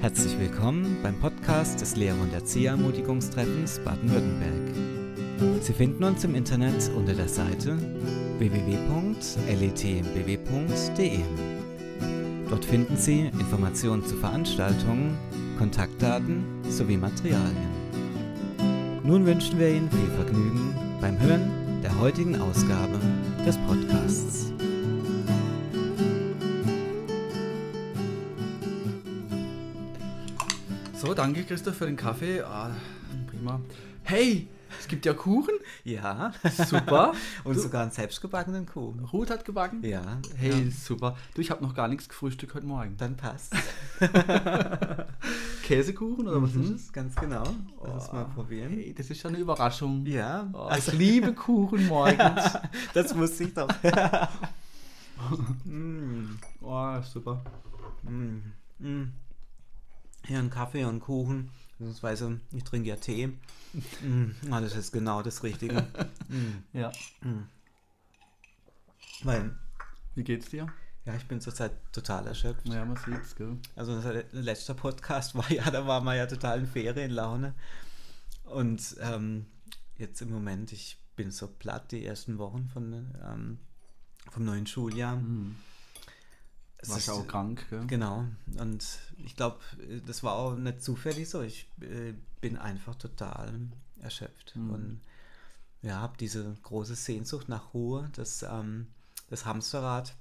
[0.00, 5.62] Herzlich willkommen beim Podcast des Lehrer- und Erzieherermutigungstreffens Baden-Württemberg.
[5.62, 7.76] Sie finden uns im Internet unter der Seite
[8.38, 9.18] www.letmbw.de.
[12.48, 15.18] Dort finden Sie Informationen zu Veranstaltungen,
[15.58, 17.68] Kontaktdaten sowie Materialien.
[19.04, 22.98] Nun wünschen wir Ihnen viel Vergnügen beim Hören der heutigen Ausgabe
[23.44, 24.50] des Podcasts.
[31.20, 32.40] Danke Christoph für den Kaffee.
[32.42, 32.70] Ah,
[33.28, 33.60] prima.
[34.04, 34.48] Hey,
[34.78, 35.54] es gibt ja Kuchen.
[35.84, 36.32] Ja,
[36.66, 37.12] Super.
[37.44, 39.04] und Du- sogar einen selbstgebackenen Kuchen.
[39.12, 39.84] Ruth hat gebacken.
[39.84, 40.70] Ja, Hey, ja.
[40.70, 41.16] super.
[41.34, 42.96] Du, ich habe noch gar nichts gefrühstückt heute Morgen.
[42.96, 43.54] dann passt.
[45.64, 46.92] Käsekuchen oder was ist Mhm, es?
[46.92, 47.44] Ganz genau.
[47.84, 48.70] Lass uns mal Oh, probieren.
[48.72, 50.04] Hey, das ist schon eine Überraschung.
[50.06, 52.58] Ja, Oh, also ich liebe Kuchen morgens.
[52.94, 53.68] das wusste ich doch.
[55.64, 57.42] mm, oh, super.
[58.04, 58.40] mm,
[58.78, 59.12] mm.
[60.26, 61.50] Hier ein Kaffee und Kuchen.
[61.78, 63.28] Beziehungsweise, ich trinke ja Tee.
[64.02, 65.86] Mm, ah, das ist genau das Richtige.
[66.28, 66.92] Mm, Ja.
[69.24, 69.56] weil,
[70.14, 70.72] Wie geht's dir?
[71.04, 72.68] ja, ich bin zurzeit total erschöpft.
[72.68, 73.56] Ja, man sieht's, gell?
[73.74, 77.54] Also unser letzter Podcast war ja, da war man ja total in Ferienlaune.
[78.44, 79.46] Und ähm,
[79.98, 82.92] jetzt im Moment, ich bin so platt die ersten Wochen von,
[83.24, 83.58] ähm,
[84.30, 85.16] vom neuen Schuljahr.
[85.16, 85.56] Mhm.
[86.86, 87.86] Warst ist- auch krank, gell?
[87.86, 88.24] Genau.
[88.58, 88.86] Und
[89.24, 89.58] ich glaube,
[90.06, 91.42] das war auch nicht zufällig so.
[91.42, 93.52] Ich äh, bin einfach total
[94.00, 94.56] erschöpft.
[94.56, 94.70] Mhm.
[94.70, 95.00] Und
[95.82, 98.10] ja, habe diese große Sehnsucht nach Ruhe.
[98.14, 98.86] Das, ähm,
[99.28, 100.14] das Hamsterrad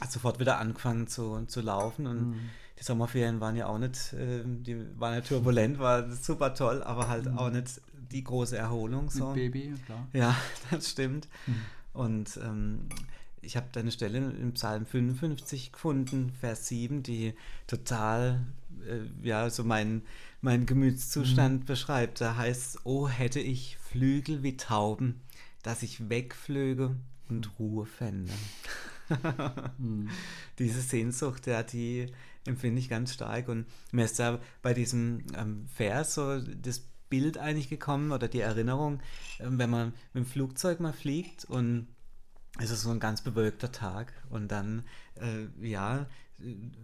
[0.00, 2.06] hat sofort wieder angefangen zu, zu laufen.
[2.06, 2.40] Und Mhm.
[2.78, 7.08] die Sommerferien waren ja auch nicht, äh, die waren ja turbulent, war super toll, aber
[7.08, 9.10] halt auch nicht die große Erholung.
[9.10, 9.26] So.
[9.28, 10.06] Mit Baby, klar.
[10.12, 10.36] Ja,
[10.70, 11.28] das stimmt.
[11.46, 11.60] Mhm.
[11.92, 12.88] Und ähm,
[13.44, 17.34] ich habe da eine Stelle im Psalm 55 gefunden, Vers 7, die
[17.66, 18.46] total
[18.86, 20.02] äh, ja, so meinen
[20.40, 22.20] mein Gemütszustand beschreibt.
[22.20, 25.22] Da heißt es, oh, hätte ich Flügel wie Tauben,
[25.62, 26.94] dass ich wegflöge
[27.28, 28.32] und Ruhe fände.
[29.78, 30.08] Mhm.
[30.58, 32.12] Diese Sehnsucht, ja, die
[32.46, 33.48] empfinde ich ganz stark.
[33.48, 38.40] Und mir ist da bei diesem ähm, Vers so das Bild eigentlich gekommen oder die
[38.40, 39.00] Erinnerung,
[39.40, 41.86] ähm, wenn man mit dem Flugzeug mal fliegt und
[42.58, 44.84] es ist so ein ganz bewölkter Tag und dann,
[45.16, 46.06] äh, ja,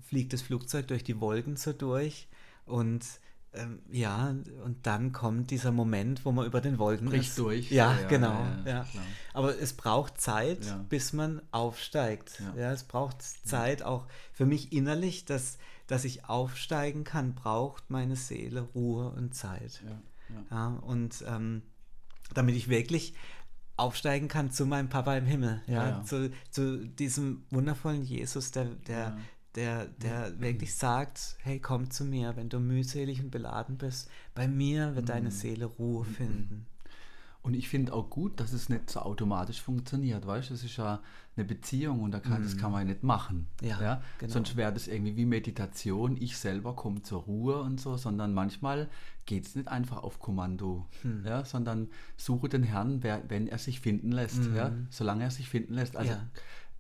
[0.06, 2.28] fliegt das Flugzeug durch die Wolken so durch
[2.66, 3.04] und
[3.53, 4.28] ähm, ja,
[4.64, 7.70] und dann kommt dieser Moment, wo man über den Wolken Bricht durch.
[7.72, 8.47] Ja, Ja, genau.
[8.64, 8.86] ja, Ja.
[9.34, 12.41] Aber es braucht Zeit, bis man aufsteigt.
[12.56, 12.70] Ja.
[12.70, 15.58] Es braucht Zeit auch für mich innerlich, dass,
[15.88, 19.82] dass ich aufsteigen kann, braucht meine Seele Ruhe und Zeit.
[20.52, 21.62] Ja, und ähm,
[22.32, 23.14] damit ich wirklich
[23.80, 26.02] aufsteigen kann zu meinem Papa im Himmel, ja, Ja.
[26.04, 29.18] Zu, zu diesem wundervollen Jesus, der, der, Ja.
[29.54, 34.46] der, der wirklich sagt, hey, komm zu mir, wenn du mühselig und beladen bist, bei
[34.48, 35.08] mir wird Mhm.
[35.08, 36.66] deine Seele Ruhe finden.
[37.42, 40.54] Und ich finde auch gut, dass es nicht so automatisch funktioniert, weißt du?
[40.54, 41.00] Es ist ja
[41.40, 43.46] eine Beziehung und da kann, das kann man ja nicht machen.
[43.62, 43.68] Mhm.
[43.68, 44.32] Ja, genau.
[44.32, 48.88] Sonst wäre das irgendwie wie Meditation, ich selber komme zur Ruhe und so, sondern manchmal
[49.26, 51.24] geht es nicht einfach auf Kommando, Hm.
[51.24, 54.86] ja, sondern suche den Herrn, wer, wenn er sich finden lässt, ja, Mhm.
[54.90, 55.96] solange er sich finden lässt.
[55.96, 56.20] Also Ja.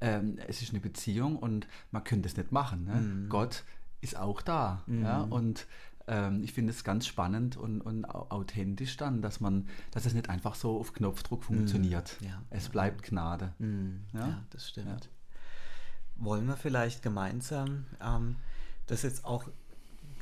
[0.00, 2.84] ähm, es ist eine Beziehung und man könnte es nicht machen.
[2.84, 2.94] Ne?
[2.94, 3.28] Mhm.
[3.28, 3.64] Gott
[4.00, 4.82] ist auch da.
[4.86, 5.20] Ja?
[5.22, 5.66] Und
[6.10, 10.12] ähm, ich finde es ganz spannend und, und au- authentisch dann, dass man, dass es
[10.14, 12.16] nicht einfach so auf Knopfdruck funktioniert.
[12.20, 12.26] Mhm.
[12.26, 13.52] Ja, Es ja, bleibt Gnade.
[13.58, 14.28] Mm, Ja?
[14.28, 15.08] Ja, das stimmt.
[16.16, 18.36] Wollen wir vielleicht gemeinsam ähm,
[18.86, 19.44] das jetzt auch,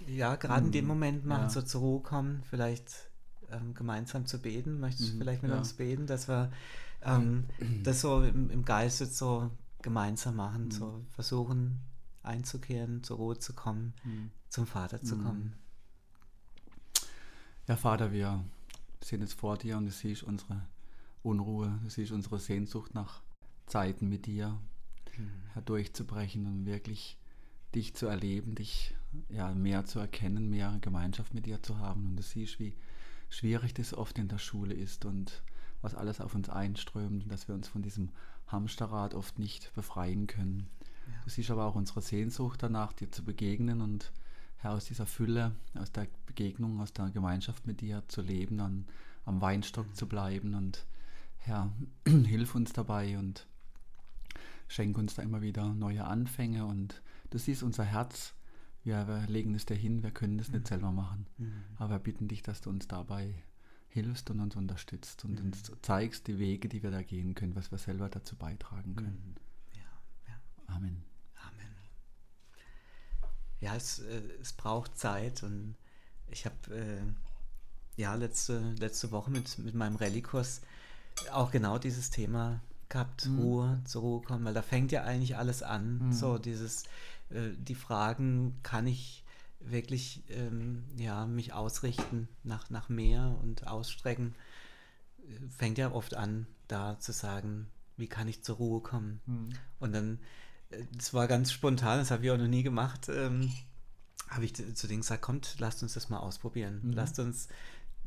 [0.07, 3.11] ja, gerade in dem Moment machen, so zur Ruhe kommen, vielleicht
[3.51, 4.79] ähm, gemeinsam zu beten?
[4.81, 6.51] Möchtest du Mhm, vielleicht mit uns beten, dass wir
[7.03, 7.45] ähm,
[7.83, 9.51] das so im, im Geist jetzt so
[9.83, 10.71] gemeinsam machen, Mhm.
[10.71, 11.81] so versuchen
[12.23, 14.31] einzukehren, zur Ruhe zu kommen, Mhm.
[14.51, 15.23] zum Vater zu Mhm.
[15.25, 15.53] kommen?
[17.69, 18.45] Ja, Vater, wir
[19.01, 20.67] sind jetzt vor dir und du siehst unsere
[21.23, 23.23] Unruhe, du siehst unsere Sehnsucht nach
[23.67, 24.59] Zeiten mit dir,
[25.19, 25.31] Mhm.
[25.53, 27.19] Herr, durchzubrechen und wirklich
[27.75, 28.95] dich zu erleben, dich
[29.29, 32.07] ja mehr zu erkennen, mehr Gemeinschaft mit dir zu haben.
[32.07, 32.75] Und du siehst, wie
[33.29, 35.43] schwierig das oft in der Schule ist und
[35.83, 38.11] was alles auf uns einströmt und dass wir uns von diesem
[38.47, 40.69] Hamsterrad oft nicht befreien können.
[41.07, 41.21] Ja.
[41.25, 44.13] Du siehst aber auch unsere Sehnsucht danach, dir zu begegnen und
[44.59, 48.87] Herr, aus dieser Fülle, aus der Begegnung, aus der Gemeinschaft mit dir zu leben, an,
[49.25, 50.85] am Weinstock zu bleiben und
[51.39, 51.73] Herr,
[52.07, 53.47] hilf uns dabei und
[54.67, 57.01] schenk uns da immer wieder neue Anfänge und
[57.31, 58.35] du siehst unser Herz,
[58.85, 61.53] wir, wir legen es dir hin, wir können das nicht selber machen, Mhm.
[61.77, 63.35] aber wir bitten dich, dass du uns dabei
[63.89, 67.71] hilfst und uns unterstützt und uns zeigst die Wege, die wir da gehen können, was
[67.71, 69.35] wir selber dazu beitragen können.
[69.75, 69.81] Ja,
[70.29, 70.75] ja.
[70.75, 71.03] Amen.
[73.61, 75.75] Ja, es, äh, es braucht Zeit und
[76.31, 80.61] ich habe äh, ja letzte, letzte Woche mit, mit meinem Rallye-Kurs
[81.33, 83.39] auch genau dieses Thema gehabt, mhm.
[83.39, 85.99] Ruhe, zur Ruhe kommen, weil da fängt ja eigentlich alles an.
[85.99, 86.13] Mhm.
[86.13, 86.85] So dieses,
[87.31, 89.25] äh, die Fragen, kann ich
[89.61, 94.35] wirklich ähm, ja, mich ausrichten nach, nach mehr und ausstrecken,
[95.19, 99.21] äh, fängt ja oft an, da zu sagen, wie kann ich zur Ruhe kommen.
[99.27, 99.51] Mhm.
[99.81, 100.19] Und dann,
[100.97, 103.53] das war ganz spontan, das habe ich auch noch nie gemacht, ähm,
[104.29, 106.81] habe ich zu denen gesagt, kommt, lasst uns das mal ausprobieren.
[106.83, 106.93] Mhm.
[106.93, 107.49] Lasst uns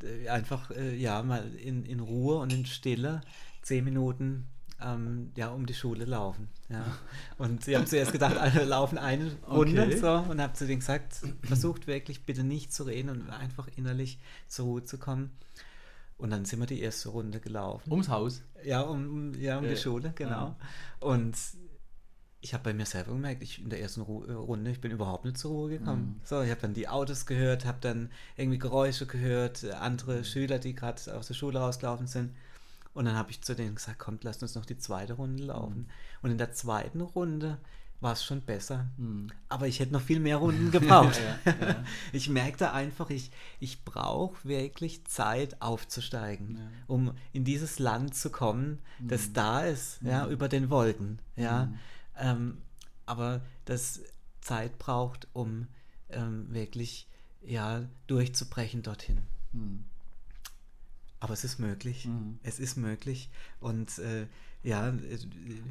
[0.04, 3.22] äh, einfach, äh, ja, mal in, in Ruhe und in Stille
[3.62, 4.48] zehn Minuten
[4.84, 6.50] ähm, ja, um die Schule laufen.
[6.70, 6.86] Ja.
[7.38, 9.98] Und sie haben zuerst gedacht, alle laufen eine Runde okay.
[9.98, 14.20] so, und habe zu denen gesagt, versucht wirklich bitte nicht zu reden und einfach innerlich
[14.48, 15.32] zur Ruhe zu kommen.
[16.18, 17.92] Und dann sind wir die erste Runde gelaufen.
[17.92, 18.44] Ums Haus?
[18.64, 20.56] Ja, um, ja, um äh, die Schule, genau.
[21.00, 21.36] Und
[22.42, 24.92] ich habe bei mir selber gemerkt, ich in der ersten Ru äh, Runde, ich bin
[24.92, 26.16] überhaupt nicht zur Ruhe gekommen.
[26.18, 26.22] Mhm.
[26.24, 30.24] So, ich habe dann die Autos gehört, habe dann irgendwie Geräusche gehört, andere mhm.
[30.24, 32.36] Schüler, die gerade aus der Schule rausgelaufen sind.
[32.94, 35.78] Und dann habe ich zu denen gesagt, kommt, lasst uns noch die zweite Runde laufen.
[35.78, 35.88] Mhm.
[36.24, 37.58] Und in der zweiten Runde
[38.02, 38.88] war es schon besser.
[38.98, 39.28] Mhm.
[39.48, 41.22] Aber ich hätte noch viel mehr Runden gebraucht.
[41.46, 41.84] ja, ja.
[42.12, 43.30] Ich merkte einfach, ich,
[43.60, 49.34] ich brauche wirklich Zeit aufzusteigen, um in dieses Land zu kommen, das mhm.
[49.34, 50.32] da ist, ja, mhm.
[50.32, 51.20] über den Wolken.
[51.36, 51.72] Ja.
[52.22, 52.58] Ähm,
[53.06, 54.02] aber das
[54.40, 55.68] Zeit braucht, um
[56.10, 57.08] ähm, wirklich
[57.42, 59.20] ja, durchzubrechen dorthin.
[59.52, 59.84] Mhm.
[61.20, 62.06] Aber es ist möglich.
[62.06, 62.40] Mhm.
[62.44, 63.30] Es ist möglich.
[63.60, 64.28] Und äh,
[64.64, 64.90] ja.
[64.90, 65.18] Äh,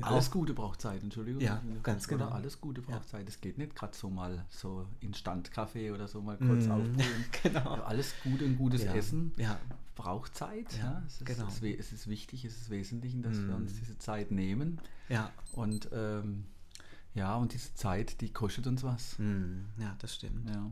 [0.01, 1.41] alles Gute braucht Zeit, Entschuldigung.
[1.41, 2.29] Ja, ganz genau.
[2.29, 3.07] Alles Gute braucht ja.
[3.07, 3.29] Zeit.
[3.29, 6.71] Es geht nicht gerade so mal so Instant-Kaffee oder so mal kurz mhm.
[6.73, 7.25] aufbrühen.
[7.43, 7.71] genau.
[7.71, 8.95] Also alles Gute und gutes ja.
[8.95, 9.59] Essen ja.
[9.95, 10.77] Braucht Zeit.
[10.79, 11.49] Ja, Es, ist, genau.
[11.49, 13.49] es, es, ist wichtig, es ist wesentlich, dass mhm.
[13.49, 14.81] wir uns diese Zeit nehmen.
[15.09, 15.31] Ja.
[15.53, 16.45] Und ähm,
[17.15, 19.19] ja, und diese Zeit, die kostet uns was.
[19.19, 19.67] Mhm.
[19.79, 20.49] Ja, das stimmt.
[20.49, 20.71] Ja.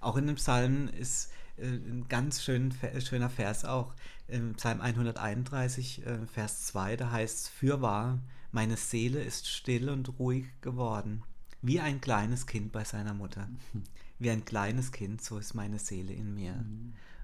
[0.00, 3.94] Auch in dem Psalm ist äh, ein ganz schön, schöner Vers auch.
[4.28, 8.20] Im Psalm 131, äh, Vers 2, da heißt es, Fürwahr,
[8.52, 11.22] meine Seele ist still und ruhig geworden,
[11.62, 13.48] wie ein kleines Kind bei seiner Mutter.
[14.22, 16.62] Wie ein kleines Kind, so ist meine Seele in mir.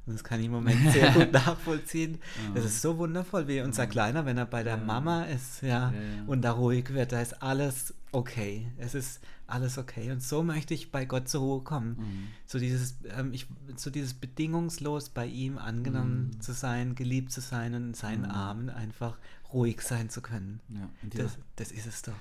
[0.06, 2.19] Und das kann ich im Moment sehr gut nachvollziehen.
[2.55, 5.93] Das ist so wundervoll, wie unser Kleiner, wenn er bei der Mama ist, ja,
[6.26, 8.70] und da ruhig wird, da ist alles okay.
[8.79, 10.11] Es ist alles okay.
[10.11, 11.97] Und so möchte ich bei Gott zur Ruhe kommen.
[11.99, 12.29] Mhm.
[12.47, 16.41] So dieses, ähm, ich, so dieses bedingungslos bei ihm angenommen mhm.
[16.41, 18.31] zu sein, geliebt zu sein und in seinen mhm.
[18.31, 19.19] Armen einfach
[19.53, 20.61] ruhig sein zu können.
[20.69, 22.14] Ja, das, das, ist es doch.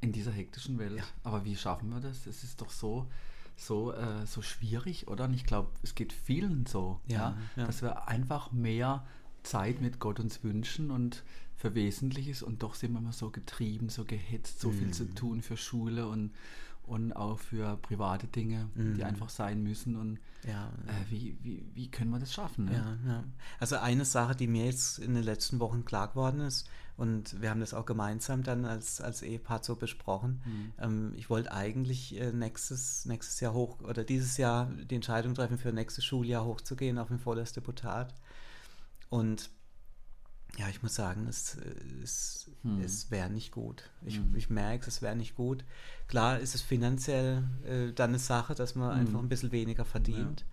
[0.00, 0.96] In dieser hektischen Welt.
[0.96, 1.04] Ja.
[1.22, 2.26] Aber wie schaffen wir das?
[2.26, 3.06] Es ist doch so,
[3.56, 5.24] so, äh, so schwierig, oder?
[5.24, 9.04] Und ich glaube, es geht vielen so, ja, ja, dass wir einfach mehr
[9.42, 11.24] Zeit mit Gott uns wünschen und
[11.56, 14.72] für Wesentliches und doch sind wir immer so getrieben, so gehetzt, so mm.
[14.72, 15.14] viel zu mhm.
[15.14, 16.32] tun für Schule und,
[16.86, 18.94] und auch für private Dinge, mm.
[18.94, 19.06] die mhm.
[19.06, 19.96] einfach sein müssen.
[19.96, 22.66] Und ja, äh, wie, wie, wie können wir das schaffen?
[22.66, 22.74] Ne?
[22.74, 23.24] Ja, ja.
[23.58, 27.50] Also eine Sache, die mir jetzt in den letzten Wochen klar geworden ist, und wir
[27.50, 30.40] haben das auch gemeinsam dann als, als Ehepaar so besprochen.
[30.44, 30.72] Mhm.
[30.78, 35.58] Ähm, ich wollte eigentlich äh, nächstes, nächstes Jahr hoch oder dieses Jahr die Entscheidung treffen,
[35.58, 38.14] für nächstes Schuljahr hochzugehen auf ein volles Deputat.
[39.10, 39.50] Und
[40.58, 41.58] ja, ich muss sagen, es,
[42.02, 42.80] es, hm.
[42.80, 43.90] es wäre nicht gut.
[44.04, 44.34] Ich, hm.
[44.34, 45.64] ich merke es, wäre nicht gut.
[46.08, 49.00] Klar ist es finanziell äh, dann eine Sache, dass man hm.
[49.00, 50.40] einfach ein bisschen weniger verdient.
[50.40, 50.46] Ja.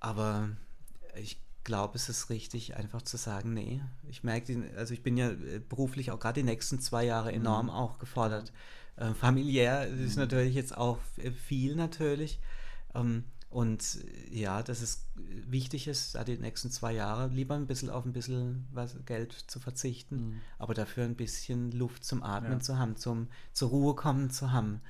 [0.00, 0.48] Aber
[1.14, 3.82] ich glaube, es ist richtig, einfach zu sagen, nee.
[4.08, 7.68] Ich merke, also ich bin ja äh, beruflich auch gerade die nächsten zwei Jahre enorm
[7.68, 7.74] hm.
[7.74, 8.52] auch gefordert.
[8.96, 10.22] Äh, familiär ist hm.
[10.22, 12.40] natürlich jetzt auch äh, viel natürlich.
[12.94, 13.98] Ähm, und
[14.30, 18.66] ja, dass es wichtig ist, die nächsten zwei Jahre lieber ein bisschen auf ein bisschen
[18.72, 20.40] was, Geld zu verzichten, mhm.
[20.58, 22.60] aber dafür ein bisschen Luft zum Atmen ja.
[22.60, 24.80] zu haben, zum zur Ruhe kommen zu haben.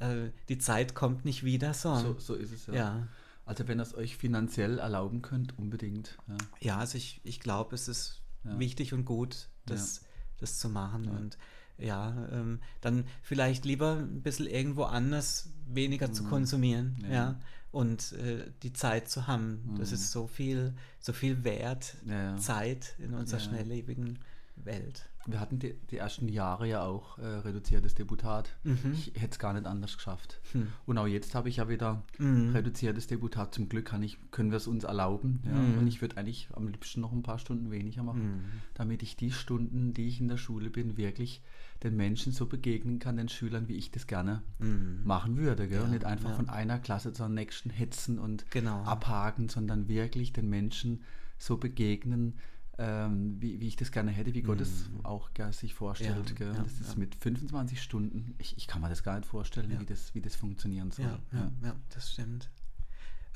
[0.00, 0.08] Ja.
[0.08, 1.94] Äh, die Zeit kommt nicht wieder, so.
[1.96, 2.74] So, so ist es ja.
[2.74, 3.08] ja.
[3.44, 6.16] Also wenn ihr es euch finanziell erlauben könnt, unbedingt.
[6.26, 10.02] Ja, ja also ich, ich glaube, es ist wichtig und gut, das,
[10.38, 11.08] das zu machen.
[11.08, 11.36] Und
[11.76, 16.14] ja, ähm, dann vielleicht lieber ein bisschen irgendwo anders weniger mhm.
[16.14, 17.38] zu konsumieren, ja
[17.76, 19.62] und äh, die Zeit zu haben.
[19.66, 19.78] Mhm.
[19.78, 22.36] Das ist so viel, so viel wert, ja, ja.
[22.38, 23.44] Zeit in unserer ja.
[23.44, 24.18] schnelllebigen
[24.64, 25.08] Welt.
[25.26, 28.56] Wir hatten die, die ersten Jahre ja auch äh, reduziertes Deputat.
[28.62, 28.92] Mhm.
[28.92, 30.40] Ich hätte es gar nicht anders geschafft.
[30.54, 30.68] Mhm.
[30.86, 32.50] Und auch jetzt habe ich ja wieder mhm.
[32.50, 33.52] reduziertes Deputat.
[33.52, 35.40] Zum Glück kann ich, können wir es uns erlauben.
[35.44, 35.52] Ja?
[35.52, 35.78] Mhm.
[35.78, 38.44] Und ich würde eigentlich am liebsten noch ein paar Stunden weniger machen, mhm.
[38.74, 41.42] damit ich die Stunden, die ich in der Schule bin, wirklich
[41.82, 45.00] den Menschen so begegnen kann, den Schülern, wie ich das gerne mhm.
[45.04, 45.68] machen würde.
[45.68, 45.78] Gell?
[45.78, 46.36] Ja, und nicht einfach ja.
[46.36, 48.82] von einer Klasse zur nächsten hetzen und genau.
[48.84, 51.02] abhaken, sondern wirklich den Menschen
[51.38, 52.38] so begegnen,
[52.78, 55.04] ähm, wie, wie ich das gerne hätte, wie Gott es Mhm.
[55.06, 56.34] auch gerne sich vorstellt.
[56.38, 56.98] Ja, ja, das ist ja.
[56.98, 59.80] mit 25 Stunden, ich, ich kann mir das gar nicht vorstellen, Ja.
[59.80, 61.06] wie, das, wie das funktionieren soll.
[61.06, 62.50] Ja, ja, ja, das stimmt.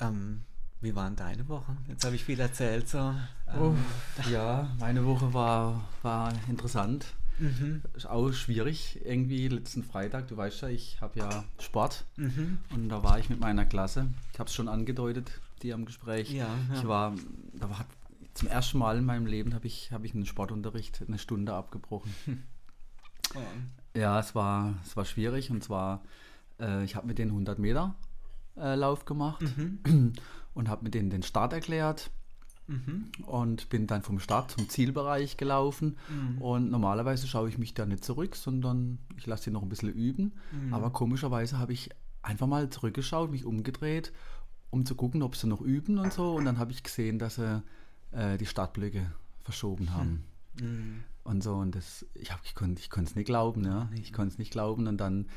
[0.01, 0.43] Ähm,
[0.83, 1.77] wie waren deine Woche?
[1.89, 2.89] Jetzt habe ich viel erzählt.
[2.89, 2.99] So.
[2.99, 3.15] Ähm,
[3.59, 3.75] Oh,
[4.31, 7.15] ja, meine Woche war, war interessant.
[7.39, 9.49] mhm, auch schwierig irgendwie.
[9.49, 12.59] Letzten Freitag, du weißt ja, ich habe ja Sport mhm.
[12.75, 14.09] und da war ich mit meiner Klasse.
[14.33, 15.31] Ich habe es schon angedeutet,
[15.63, 16.31] die am Gespräch.
[16.33, 16.75] Ja, ja.
[16.79, 17.15] Ich war,
[17.55, 17.87] da war
[18.35, 22.15] zum ersten Mal in meinem Leben habe ich, habe ich einen Sportunterricht eine Stunde abgebrochen.
[23.33, 23.39] Oh.
[23.97, 26.03] Ja, es war, es war schwierig und zwar,
[26.59, 27.95] äh, ich habe mit den 100 Meter
[28.57, 30.15] äh, Lauf gemacht Mhm,
[30.55, 32.11] und habe mit denen den Start erklärt
[32.67, 35.97] mhm, und bin dann vom Start zum Zielbereich gelaufen.
[36.09, 36.43] mhm.
[36.43, 39.93] Und normalerweise schaue ich mich da nicht zurück, sondern ich lasse sie noch ein bisschen
[39.93, 40.33] üben.
[40.51, 40.75] Mhm.
[40.75, 41.91] Aber komischerweise habe ich
[42.23, 44.13] einfach mal zurückgeschaut, mich umgedreht,
[44.71, 46.35] um zu gucken, ob sie noch üben und so.
[46.35, 47.63] Und dann habe ich gesehen, dass sie
[48.13, 49.11] äh, die Startblöcke
[49.43, 50.25] verschoben haben.
[50.61, 51.05] Mhm.
[51.25, 53.89] Und so, und das, ich, hab, ich konnte ich es nicht glauben, ja.
[53.95, 54.87] Ich konnte es nicht glauben.
[54.87, 55.29] Und dann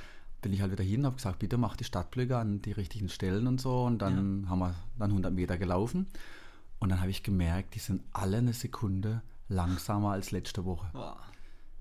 [0.42, 3.10] bin ich halt wieder hin und habe gesagt, bitte mach die Startblöcke an die richtigen
[3.10, 3.84] Stellen und so.
[3.84, 6.08] Und dann haben wir dann 100 Meter gelaufen.
[6.80, 10.88] Und dann habe ich gemerkt, die sind alle eine Sekunde langsamer als letzte Woche.
[10.94, 11.18] Boah.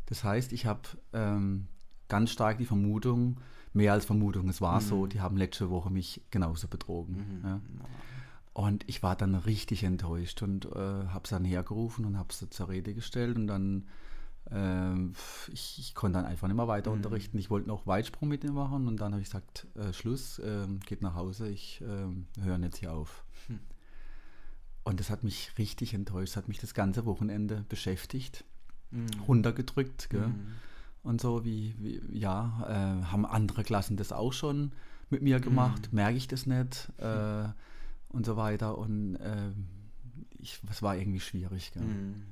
[0.06, 0.82] Das heißt, ich habe
[1.12, 1.66] ähm,
[2.08, 3.38] ganz stark die Vermutung,
[3.72, 7.40] mehr als Vermutung, es war so, die haben letzte Woche mich genauso betrogen.
[7.42, 7.60] Ja.
[8.54, 12.46] Und ich war dann richtig enttäuscht und äh, habe es dann hergerufen und habe es
[12.50, 13.88] zur Rede gestellt und dann,
[14.50, 15.14] ähm,
[15.50, 17.38] ich, ich konnte dann einfach nicht mehr weiter unterrichten.
[17.38, 20.80] Ich wollte noch Weitsprung mit ihm machen und dann habe ich gesagt, äh, Schluss, ähm,
[20.80, 23.24] geht nach Hause, ich ähm, höre jetzt hier auf.
[24.84, 28.44] Und das hat mich richtig enttäuscht, das hat mich das ganze Wochenende beschäftigt,
[28.90, 29.06] Mhm.
[29.26, 30.10] runtergedrückt.
[30.10, 30.26] Gell?
[30.28, 30.46] Mhm.
[31.02, 34.72] und so, wie, wie ja, äh, haben andere Klassen das auch schon
[35.08, 37.48] mit mir gemacht, merke ich das nicht äh,
[38.12, 39.52] und so weiter und äh,
[40.38, 41.72] ich, es war irgendwie schwierig.
[41.74, 42.22] Mhm.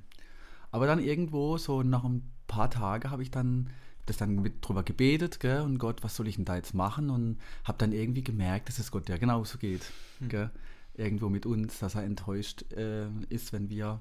[0.70, 3.70] Aber dann irgendwo, so nach ein paar Tagen, habe ich dann
[4.06, 7.10] das dann mit drüber gebetet, gell, und Gott, was soll ich denn da jetzt machen?
[7.10, 9.82] Und habe dann irgendwie gemerkt, dass es Gott ja genauso geht,
[10.28, 10.50] gell,
[10.94, 14.00] irgendwo mit uns, dass er enttäuscht äh, ist, wenn wir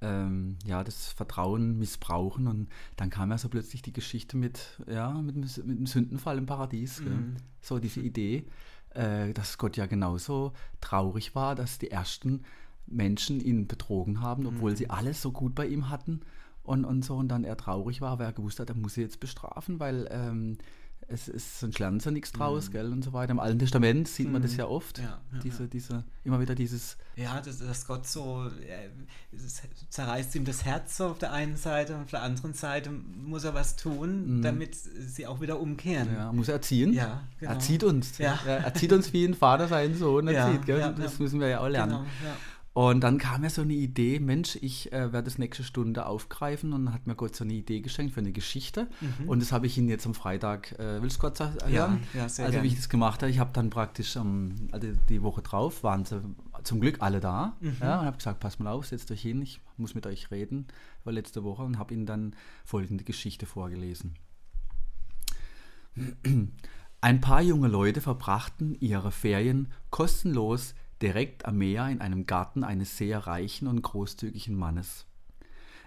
[0.00, 2.46] ähm, ja, das Vertrauen missbrauchen.
[2.46, 6.38] Und dann kam ja so plötzlich die Geschichte mit, ja, mit, dem, mit dem Sündenfall
[6.38, 7.00] im Paradies.
[7.00, 7.36] Mhm.
[7.60, 8.44] So diese Idee,
[8.94, 12.44] äh, dass Gott ja genauso traurig war, dass die ersten
[12.86, 16.20] Menschen ihn betrogen haben, obwohl sie alles so gut bei ihm hatten
[16.62, 17.16] und, und so.
[17.16, 20.08] Und dann er traurig war, weil er gewusst hat, er muss sie jetzt bestrafen, weil
[20.10, 20.58] ähm,
[21.10, 23.32] es ist, sonst lernen sie nichts draus, gell, und so weiter.
[23.32, 24.98] Im Alten Testament sieht man das ja oft.
[24.98, 25.68] Ja, ja, diese, ja.
[25.68, 28.88] diese, immer wieder dieses, Ja, dass, dass Gott so, äh,
[29.90, 33.44] zerreißt ihm das Herz so auf der einen Seite und auf der anderen Seite muss
[33.44, 34.42] er was tun, Mhm.
[34.42, 36.12] damit sie auch wieder umkehren.
[36.14, 36.92] ja, muss er erziehen.
[36.92, 37.52] Ja, genau.
[37.52, 38.18] Er zieht uns.
[38.18, 38.38] Ja.
[38.46, 40.66] Er zieht uns wie ein Vater seinen Sohn Ja, erzieht.
[40.66, 40.94] Gell?
[40.98, 41.90] das müssen wir ja auch lernen.
[41.92, 42.36] Genau, ja.
[42.78, 46.72] Und dann kam mir so eine Idee, Mensch, ich äh, werde das nächste Stunde aufgreifen
[46.72, 48.86] und dann hat mir Gott so eine Idee geschenkt für eine Geschichte.
[49.26, 51.56] Und das habe ich Ihnen jetzt am Freitag, äh, willst du kurz sagen?
[51.66, 51.74] Mhm.
[51.74, 52.62] Ja, ja, sehr Also gern.
[52.62, 56.04] wie ich das gemacht habe, ich habe dann praktisch ähm, also die Woche drauf, waren
[56.04, 56.22] sie
[56.62, 57.56] zum Glück alle da.
[57.58, 57.78] Mhm.
[57.80, 60.68] Ja, und habe gesagt, pass mal auf, setzt euch hin, ich muss mit euch reden,
[61.02, 64.14] war letzte Woche und habe ihnen dann folgende Geschichte vorgelesen.
[67.00, 72.96] Ein paar junge Leute verbrachten ihre Ferien kostenlos direkt am Meer in einem Garten eines
[72.96, 75.06] sehr reichen und großzügigen Mannes.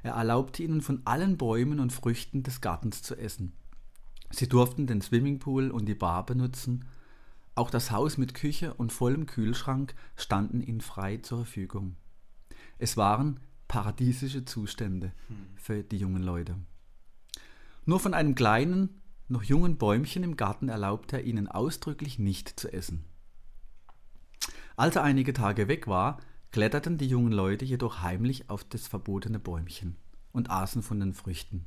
[0.04, 3.54] Er erlaubte ihnen von allen Bäumen und Früchten des Gartens zu essen.
[4.32, 6.86] Sie durften den Swimmingpool und die Bar benutzen.
[7.54, 11.98] Auch das Haus mit Küche und vollem Kühlschrank standen ihnen frei zur Verfügung.
[12.80, 15.12] Es waren paradiesische Zustände
[15.56, 16.56] für die jungen Leute.
[17.86, 22.72] Nur von einem kleinen, noch jungen Bäumchen im Garten erlaubte er ihnen ausdrücklich nicht zu
[22.72, 23.06] essen.
[24.76, 26.20] Als er einige Tage weg war,
[26.52, 29.96] kletterten die jungen Leute jedoch heimlich auf das verbotene Bäumchen
[30.32, 31.66] und aßen von den Früchten.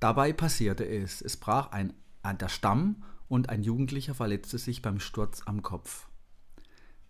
[0.00, 1.92] Dabei passierte es, es brach ein,
[2.40, 6.08] der Stamm und ein Jugendlicher verletzte sich beim Sturz am Kopf.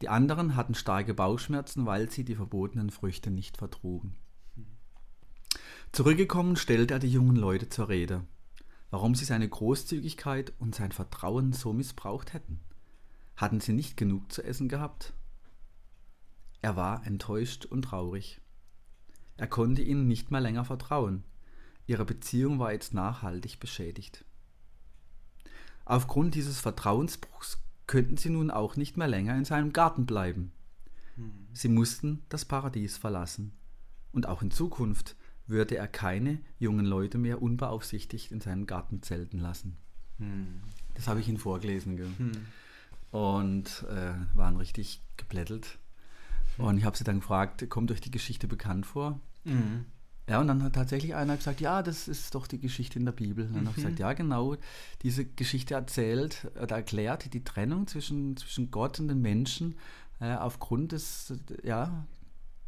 [0.00, 4.16] Die anderen hatten starke Bauchschmerzen, weil sie die verbotenen Früchte nicht vertrugen.
[5.90, 8.22] Zurückgekommen stellte er die jungen Leute zur Rede,
[8.90, 12.60] warum sie seine Großzügigkeit und sein Vertrauen so missbraucht hätten.
[13.38, 15.12] Hatten sie nicht genug zu essen gehabt?
[16.60, 18.40] Er war enttäuscht und traurig.
[19.36, 21.22] Er konnte ihnen nicht mehr länger vertrauen.
[21.86, 24.24] Ihre Beziehung war jetzt nachhaltig beschädigt.
[25.84, 30.50] Aufgrund dieses Vertrauensbruchs könnten sie nun auch nicht mehr länger in seinem Garten bleiben.
[31.52, 33.52] Sie mussten das Paradies verlassen.
[34.10, 35.14] Und auch in Zukunft
[35.46, 39.76] würde er keine jungen Leute mehr unbeaufsichtigt in seinem Garten zelten lassen.
[40.94, 41.96] Das habe ich Ihnen vorgelesen.
[41.96, 42.10] Gell?
[43.10, 45.78] Und äh, waren richtig geblättelt.
[46.58, 49.20] Und ich habe sie dann gefragt, kommt euch die Geschichte bekannt vor?
[49.44, 49.86] Mhm.
[50.28, 53.12] Ja, und dann hat tatsächlich einer gesagt, ja, das ist doch die Geschichte in der
[53.12, 53.46] Bibel.
[53.46, 53.68] Und dann mhm.
[53.68, 54.56] habe ich gesagt, ja, genau,
[55.02, 59.76] diese Geschichte erzählt oder erklärt die Trennung zwischen, zwischen Gott und den Menschen
[60.20, 62.06] äh, aufgrund des, ja,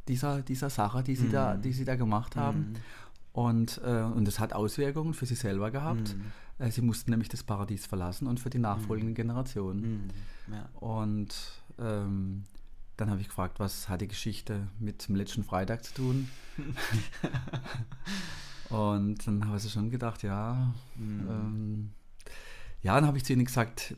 [0.09, 1.32] dieser, dieser Sache, die sie, mhm.
[1.32, 2.75] da, die sie da gemacht haben.
[3.32, 6.16] Und, äh, und das hat Auswirkungen für sie selber gehabt.
[6.58, 9.16] Äh, sie mussten nämlich das Paradies verlassen und für die nachfolgenden mhm.
[9.16, 10.10] Generationen.
[10.46, 10.54] Mhm.
[10.54, 10.68] Ja.
[10.80, 11.34] Und
[11.78, 12.44] ähm,
[12.96, 16.28] dann habe ich gefragt, was hat die Geschichte mit dem letzten Freitag zu tun?
[18.68, 20.75] und dann habe ich schon gedacht, ja.
[20.96, 21.28] Mhm.
[21.30, 21.90] Ähm,
[22.82, 23.94] ja, dann habe ich zu ihnen gesagt,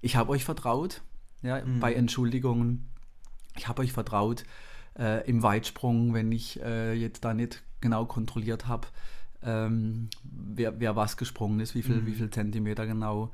[0.00, 1.02] ich habe euch vertraut,
[1.42, 1.80] ja, mhm.
[1.80, 2.88] bei Entschuldigungen.
[3.56, 4.44] Ich habe euch vertraut
[4.98, 8.88] äh, im Weitsprung, wenn ich äh, jetzt da nicht genau kontrolliert habe,
[9.44, 12.06] ähm, wer, wer was gesprungen ist, wie viel, mhm.
[12.06, 13.30] wie viel Zentimeter genau.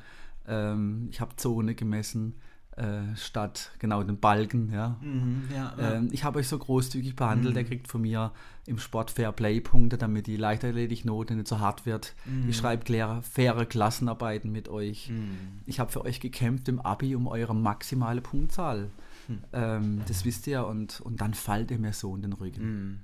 [0.46, 2.34] Ähm, ich habe Zone gemessen
[2.78, 4.72] äh, statt genau den Balken.
[4.72, 4.96] Ja.
[5.00, 5.94] Mhm, ja, ja.
[5.94, 7.58] Ähm, ich habe euch so großzügig behandelt, mhm.
[7.58, 8.32] er kriegt von mir
[8.66, 12.14] im Sport Fair Play Punkte, damit die Leichtathletik-Note nicht so hart wird.
[12.24, 12.48] Mhm.
[12.48, 15.10] Ich schreibe faire, faire Klassenarbeiten mit euch.
[15.10, 15.60] Mhm.
[15.66, 18.90] Ich habe für euch gekämpft im Abi um eure maximale Punktzahl.
[19.26, 19.38] Mhm.
[19.52, 23.00] Ähm, das wisst ihr und, und dann fallt ihr mir so in den Rücken.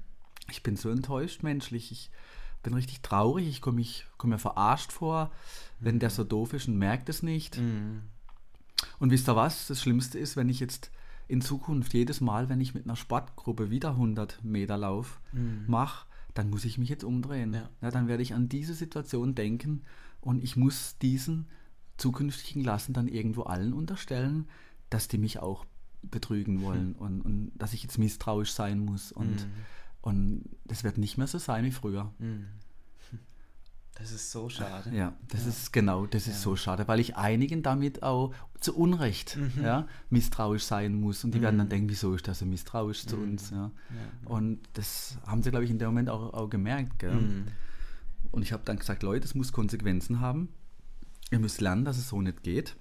[0.46, 0.50] Mhm.
[0.50, 1.92] Ich bin so enttäuscht menschlich.
[1.92, 2.10] Ich
[2.62, 3.48] bin richtig traurig.
[3.48, 3.84] Ich komme
[4.16, 5.30] komm mir verarscht vor,
[5.80, 7.58] wenn der so doof ist und merkt es nicht.
[8.98, 9.66] Und wisst ihr was?
[9.66, 10.90] Das Schlimmste ist, wenn ich jetzt
[11.28, 15.64] in Zukunft jedes Mal, wenn ich mit einer Sportgruppe wieder 100 Meter Lauf mhm.
[15.66, 17.54] mache, dann muss ich mich jetzt umdrehen.
[17.54, 17.68] Ja.
[17.80, 17.90] ja.
[17.90, 19.82] dann werde ich an diese Situation denken
[20.20, 21.46] und ich muss diesen
[21.96, 24.48] zukünftigen Klassen dann irgendwo allen unterstellen,
[24.90, 25.64] dass die mich auch
[26.02, 26.96] betrügen wollen mhm.
[26.96, 29.12] und, und, dass ich jetzt misstrauisch sein muss.
[29.12, 29.52] Und, mhm.
[30.04, 32.12] Und das wird nicht mehr so sein wie früher.
[32.18, 32.46] Mhm.
[33.96, 34.90] Das ist so schade.
[34.92, 35.50] Ja, das ja.
[35.50, 36.40] ist genau, das ist ja.
[36.40, 39.62] so schade, weil ich einigen damit auch zu Unrecht mhm.
[39.62, 41.23] ja, misstrauisch sein muss.
[41.23, 41.42] Und die mhm.
[41.44, 41.70] werden dann mhm.
[41.70, 43.08] denken, wieso ist das so misstrauisch mhm.
[43.08, 43.50] zu uns?
[43.50, 43.70] Ja.
[44.25, 47.04] Und das haben sie, glaube ich, in dem Moment auch, auch gemerkt.
[47.04, 47.44] Mhm.
[48.32, 50.49] Und ich habe dann gesagt, Leute, es muss Konsequenzen haben.
[51.30, 52.75] Ihr müsst lernen, dass es so nicht geht.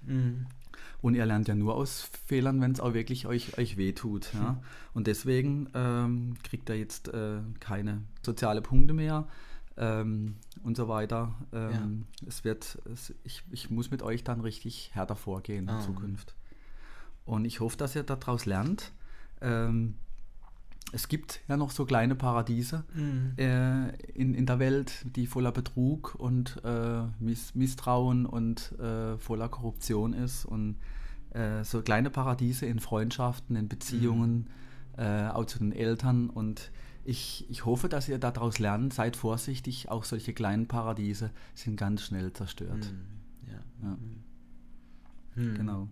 [1.03, 4.33] Und ihr lernt ja nur aus Fehlern, wenn es auch wirklich euch, euch wehtut.
[4.33, 4.61] Ja?
[4.93, 9.27] Und deswegen ähm, kriegt er jetzt äh, keine soziale Punkte mehr
[9.75, 11.35] ähm, und so weiter.
[11.51, 12.27] Ähm, ja.
[12.29, 15.81] Es wird, es, ich, ich muss mit euch dann richtig härter vorgehen in ah.
[15.81, 16.35] Zukunft.
[17.25, 18.93] Und ich hoffe, dass ihr daraus lernt.
[19.41, 19.95] Ähm,
[20.93, 23.33] es gibt ja noch so kleine Paradiese mhm.
[23.37, 29.49] äh, in, in der Welt, die voller Betrug und äh, Miss, Misstrauen und äh, voller
[29.49, 30.45] Korruption ist.
[30.45, 30.77] Und
[31.31, 34.47] äh, so kleine Paradiese in Freundschaften, in Beziehungen, mhm.
[34.95, 36.71] Auch zu den Eltern und
[37.03, 42.03] ich, ich hoffe, dass ihr daraus lernt, seid vorsichtig, auch solche kleinen Paradiese sind ganz
[42.03, 42.85] schnell zerstört.
[42.85, 43.89] Hm, ja.
[43.89, 43.97] ja.
[45.33, 45.55] Hm.
[45.55, 45.89] Genau.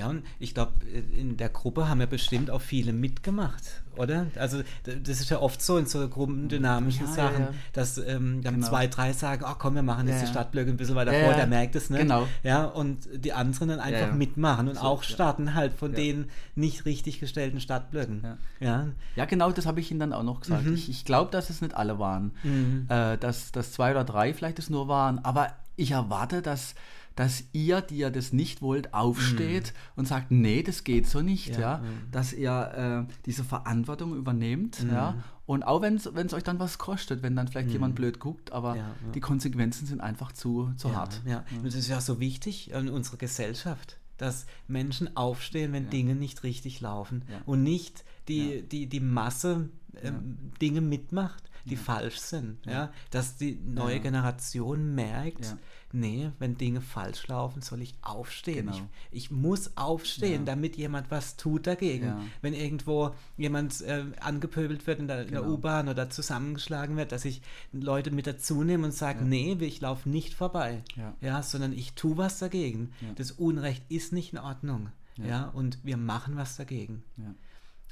[0.00, 0.72] Ja, und ich glaube,
[1.14, 4.28] in der Gruppe haben ja bestimmt auch viele mitgemacht, oder?
[4.36, 7.54] Also das ist ja oft so in so gruppendynamischen ja, Sachen, ja, ja.
[7.74, 8.68] dass ähm, dann genau.
[8.68, 11.46] zwei, drei sagen, ach komm, wir machen jetzt die Stadtblöcke ein bisschen weiter vor, der
[11.46, 11.98] merkt es, ne?
[11.98, 12.26] Genau.
[12.42, 16.86] Ja, und die anderen dann einfach mitmachen und so, auch starten halt von den nicht
[16.86, 18.24] richtig gestellten Stadtblöcken.
[18.58, 18.86] Ja,
[19.16, 19.24] ja.
[19.26, 20.64] genau, das habe ich Ihnen dann auch noch gesagt.
[20.64, 20.74] Mhm.
[20.74, 22.86] Ich, ich glaube, dass es nicht alle waren, mhm.
[22.88, 26.74] äh, dass, dass zwei oder drei vielleicht es nur waren, aber ich erwarte, dass
[27.20, 30.00] dass ihr, die ihr das nicht wollt, aufsteht mm.
[30.00, 31.76] und sagt, nee, das geht so nicht, ja, ja?
[31.76, 32.10] Mm.
[32.12, 34.88] dass ihr äh, diese Verantwortung übernehmt, mm.
[34.90, 37.72] ja, und auch wenn es euch dann was kostet, wenn dann vielleicht mhm.
[37.72, 41.20] jemand blöd guckt, aber ja, die Konsequenzen sind einfach zu, zu hart.
[41.26, 41.44] Ja.
[41.62, 46.80] Das ist ja so wichtig in unserer Gesellschaft, dass Menschen aufstehen, wenn Dinge nicht richtig
[46.80, 49.68] laufen und nicht die, die, die Masse
[50.02, 52.64] ähm, Dinge mitmacht, die falsch sind.
[52.66, 52.92] Ja?
[53.10, 55.56] Dass die neue Generation merkt,
[55.92, 58.66] nee, wenn Dinge falsch laufen, soll ich aufstehen.
[58.66, 58.88] Genau.
[59.10, 60.52] Ich, ich, muss aufstehen, ja.
[60.52, 62.06] damit jemand was tut dagegen.
[62.06, 62.20] Ja.
[62.42, 65.42] Wenn irgendwo jemand äh, angepöbelt wird in der, genau.
[65.42, 67.42] der U-Bahn oder zusammengeschlagen wird, dass ich
[67.72, 69.24] Leute mit dazu nehme und sage, ja.
[69.24, 70.82] nee, ich laufe nicht vorbei,
[71.20, 71.42] ja.
[71.42, 72.92] sondern ich tue was dagegen.
[73.16, 74.90] Das Unrecht ist nicht in Ordnung.
[75.16, 75.48] Ja.
[75.48, 77.02] und wir machen was dagegen.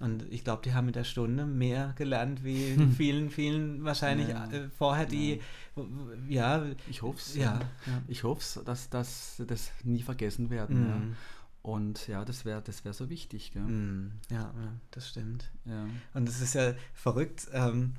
[0.01, 4.29] Und ich glaube, die haben in der Stunde mehr gelernt wie in vielen, vielen wahrscheinlich
[4.29, 4.47] ja.
[4.51, 5.41] äh, vorher, die,
[6.29, 6.65] ja.
[6.65, 7.35] ja ich hoffe es.
[7.35, 10.81] Ja, ja, Ich hoffe es, dass, dass das nie vergessen werden.
[10.81, 10.89] Mhm.
[10.89, 11.17] Ja.
[11.63, 13.53] Und ja, das wäre das wär so wichtig.
[13.55, 14.13] Mhm.
[14.31, 14.55] Ja,
[14.93, 15.51] das stimmt.
[15.65, 15.87] Ja.
[16.15, 17.95] Und es ist ja verrückt, ähm,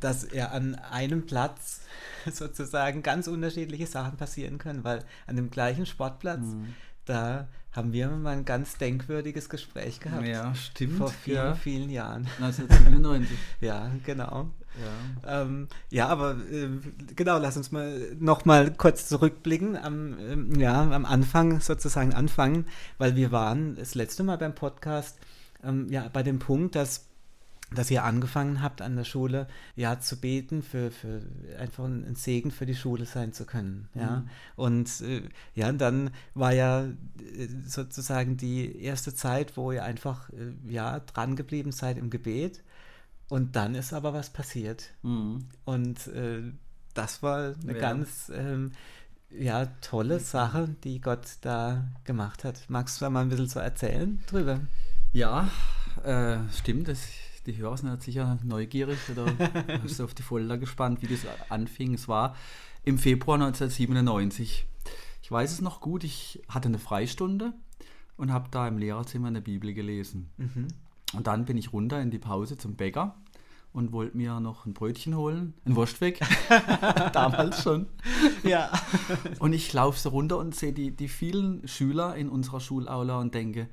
[0.00, 1.82] dass ja an einem Platz
[2.30, 6.74] sozusagen ganz unterschiedliche Sachen passieren können, weil an dem gleichen Sportplatz mhm
[7.06, 10.26] da haben wir mal ein ganz denkwürdiges Gespräch gehabt.
[10.26, 10.96] Ja, stimmt.
[10.96, 11.54] Vor vielen, ja.
[11.54, 12.26] vielen Jahren.
[12.40, 13.38] 1997.
[13.60, 14.48] ja, genau.
[15.24, 16.68] Ja, ähm, ja aber äh,
[17.14, 22.66] genau, lass uns mal noch mal kurz zurückblicken am, ähm, ja, am Anfang sozusagen anfangen,
[22.98, 25.18] weil wir waren das letzte Mal beim Podcast
[25.62, 27.06] ähm, ja, bei dem Punkt, dass
[27.74, 31.22] dass ihr angefangen habt an der Schule ja zu beten für, für
[31.58, 34.28] einfach ein Segen für die Schule sein zu können ja mhm.
[34.54, 35.22] und äh,
[35.54, 41.34] ja dann war ja äh, sozusagen die erste Zeit wo ihr einfach äh, ja dran
[41.34, 42.62] geblieben seid im Gebet
[43.28, 45.46] und dann ist aber was passiert mhm.
[45.64, 46.42] und äh,
[46.94, 47.78] das war eine ja.
[47.78, 48.72] ganz ähm,
[49.28, 53.58] ja tolle Sache die Gott da gemacht hat magst du da mal ein bisschen so
[53.58, 54.60] erzählen drüber
[55.12, 55.50] ja
[56.04, 57.00] äh, stimmt das
[57.46, 59.26] die Hörer sind sicher neugierig oder
[59.82, 61.94] hast du auf die Folter gespannt, wie das anfing.
[61.94, 62.34] Es war
[62.84, 64.66] im Februar 1997.
[65.22, 67.52] Ich weiß es noch gut, ich hatte eine Freistunde
[68.16, 70.30] und habe da im Lehrerzimmer eine Bibel gelesen.
[70.36, 70.68] Mhm.
[71.14, 73.16] Und dann bin ich runter in die Pause zum Bäcker
[73.72, 76.20] und wollte mir noch ein Brötchen holen, ein Wurstweg,
[77.12, 77.86] damals schon.
[78.42, 78.70] Ja.
[79.38, 83.34] Und ich laufe so runter und sehe die, die vielen Schüler in unserer Schulaula und
[83.34, 83.68] denke,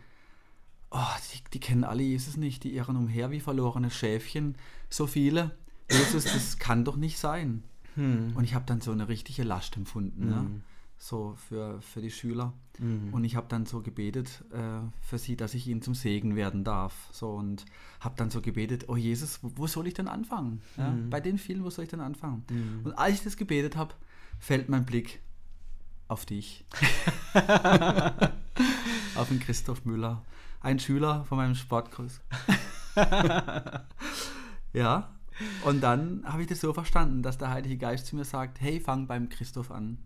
[0.94, 4.56] oh, die, die, kennen alle Jesus nicht, die irren umher wie verlorene Schäfchen.
[4.90, 5.52] So viele.
[5.92, 7.64] Jesus, das kann doch nicht sein.
[7.96, 8.32] Hm.
[8.36, 10.32] Und ich habe dann so eine richtige Last empfunden, hm.
[10.32, 10.46] ja,
[10.98, 12.54] so für, für die Schüler.
[12.78, 13.14] Hm.
[13.14, 16.64] Und ich habe dann so gebetet äh, für sie, dass ich ihnen zum Segen werden
[16.64, 17.10] darf.
[17.12, 17.66] So und
[18.00, 20.62] habe dann so gebetet, oh Jesus, wo, wo soll ich denn anfangen?
[20.78, 21.10] Ja, hm.
[21.10, 22.46] bei den vielen, wo soll ich denn anfangen?
[22.50, 22.82] Hm.
[22.86, 23.94] Und als ich das gebetet habe,
[24.40, 25.20] fällt mein Blick
[26.08, 26.66] auf dich.
[29.16, 30.24] auf den Christoph Müller
[30.64, 32.22] ein Schüler von meinem Sportkurs.
[34.74, 35.10] ja,
[35.66, 38.80] und dann habe ich das so verstanden, dass der Heilige Geist zu mir sagt, hey,
[38.80, 39.98] fang beim Christoph an.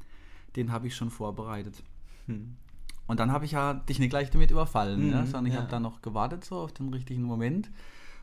[0.56, 1.84] Den habe ich schon vorbereitet.
[2.26, 2.58] Hm.
[3.06, 5.62] Und dann habe ich ja dich nicht gleich damit überfallen, mhm, ja, sondern ich ja.
[5.62, 7.70] habe dann noch gewartet so auf den richtigen Moment.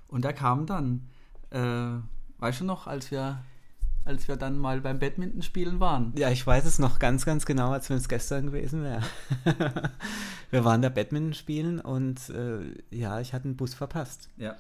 [0.09, 1.09] Und er kam dann,
[1.51, 1.97] äh,
[2.39, 3.43] weißt du noch, als wir
[4.05, 6.13] als wir dann mal beim Badminton spielen waren.
[6.17, 9.03] Ja, ich weiß es noch ganz, ganz genau, als wenn es gestern gewesen wäre.
[10.51, 14.29] wir waren da Badminton spielen und äh, ja, ich hatte einen Bus verpasst.
[14.37, 14.57] Ja.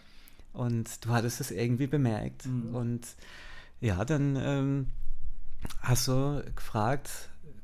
[0.52, 2.46] Und du hattest es irgendwie bemerkt.
[2.46, 2.74] Mhm.
[2.74, 3.06] Und
[3.80, 4.86] ja, dann ähm,
[5.80, 7.10] hast du gefragt,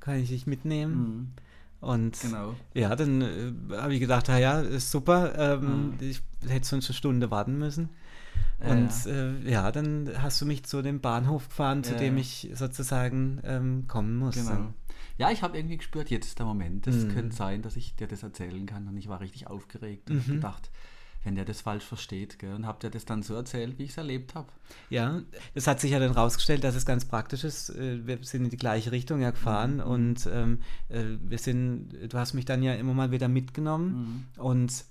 [0.00, 0.94] kann ich dich mitnehmen?
[0.94, 1.32] Mhm.
[1.80, 2.54] Und genau.
[2.74, 5.94] ja, dann äh, habe ich gedacht, ja, ist super, ähm, mhm.
[6.00, 7.88] ich hätte sonst eine Stunde warten müssen.
[8.60, 9.12] Und ja.
[9.12, 11.98] Äh, ja, dann hast du mich zu dem Bahnhof gefahren, zu ja.
[11.98, 14.42] dem ich sozusagen ähm, kommen musste.
[14.42, 14.74] Genau.
[15.16, 16.86] Ja, ich habe irgendwie gespürt, jetzt ist der Moment.
[16.86, 17.10] Es mhm.
[17.10, 18.88] könnte sein, dass ich dir das erzählen kann.
[18.88, 20.34] Und ich war richtig aufgeregt und mhm.
[20.34, 20.70] gedacht,
[21.24, 22.38] wenn der das falsch versteht.
[22.38, 22.54] Gell?
[22.54, 24.48] Und habt ihr das dann so erzählt, wie ich es erlebt habe?
[24.88, 25.20] Ja,
[25.54, 27.70] es hat sich ja dann rausgestellt, dass es ganz praktisch ist.
[27.70, 29.80] Äh, wir sind in die gleiche Richtung ja gefahren mhm.
[29.80, 34.42] und ähm, äh, wir sind, du hast mich dann ja immer mal wieder mitgenommen mhm.
[34.42, 34.84] und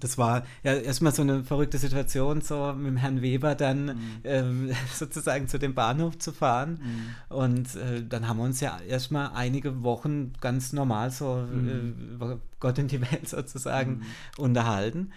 [0.00, 3.94] das war ja erstmal so eine verrückte Situation, so mit dem Herrn Weber dann mhm.
[4.24, 6.80] ähm, sozusagen zu dem Bahnhof zu fahren.
[6.82, 7.36] Mhm.
[7.36, 11.68] Und äh, dann haben wir uns ja erstmal einige Wochen ganz normal so mhm.
[11.68, 14.02] äh, über Gott in die Welt sozusagen mhm.
[14.42, 15.12] unterhalten.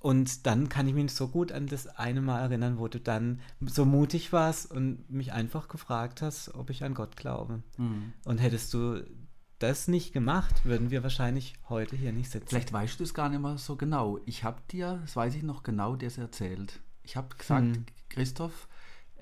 [0.00, 3.40] Und dann kann ich mich so gut an das eine Mal erinnern, wo du dann
[3.64, 7.62] so mutig warst und mich einfach gefragt hast, ob ich an Gott glaube.
[7.78, 8.12] Mhm.
[8.26, 9.02] Und hättest du
[9.64, 12.48] das nicht gemacht, würden wir wahrscheinlich heute hier nicht sitzen.
[12.48, 14.18] Vielleicht weißt du es gar nicht mehr so genau.
[14.26, 16.80] Ich habe dir, das weiß ich noch genau, das erzählt.
[17.02, 17.86] Ich habe gesagt, hm.
[18.10, 18.68] Christoph,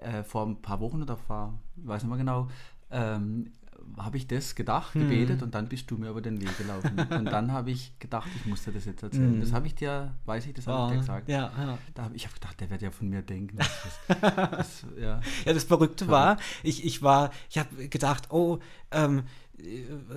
[0.01, 2.49] äh, vor ein paar Wochen oder vor, ich weiß nicht mehr genau,
[2.91, 3.53] ähm,
[3.97, 5.03] habe ich das gedacht, hm.
[5.03, 6.99] gebetet und dann bist du mir über den Weg gelaufen.
[7.11, 9.35] und dann habe ich gedacht, ich muss dir das jetzt erzählen.
[9.35, 9.41] Hm.
[9.41, 11.29] Das habe ich dir, weiß ich, das habe oh, ich dir gesagt.
[11.29, 11.79] Ja, ja.
[11.95, 13.59] Da hab, ich habe gedacht, der wird ja von mir denken.
[13.59, 15.21] Das, das, ja.
[15.45, 15.53] ja.
[15.53, 18.59] das Verrückte war, ich, ich war, ich habe gedacht, oh,
[18.91, 19.23] ähm, äh,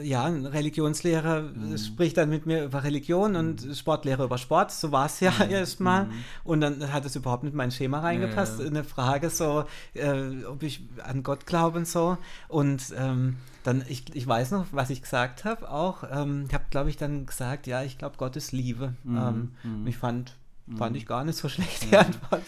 [0.01, 1.77] ja, ein Religionslehrer mhm.
[1.77, 3.37] spricht dann mit mir über Religion mhm.
[3.37, 4.71] und Sportlehrer über Sport.
[4.71, 5.51] So war es ja mhm.
[5.51, 6.05] erstmal.
[6.05, 6.11] Mhm.
[6.43, 8.59] Und dann hat es überhaupt nicht in mein Schema reingepasst.
[8.59, 8.65] Ja.
[8.65, 12.17] Eine Frage so, äh, ob ich an Gott glaube und so.
[12.47, 16.03] Und ähm, dann, ich, ich weiß noch, was ich gesagt habe auch.
[16.09, 18.93] Ähm, ich habe, glaube ich, dann gesagt, ja, ich glaube, Gott ist Liebe.
[19.03, 19.17] Mhm.
[19.17, 19.87] Ähm, mhm.
[19.87, 20.33] Ich fand
[20.77, 20.97] Fand mhm.
[20.97, 21.99] ich gar nicht so schlecht, die ja.
[21.99, 22.41] Antwort.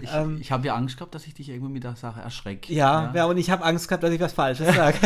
[0.00, 2.72] Ich, ähm, ich habe ja Angst gehabt, dass ich dich irgendwie mit der Sache erschrecke.
[2.72, 3.12] Ja, ja.
[3.14, 4.96] ja und ich habe Angst gehabt, dass ich was Falsches sage.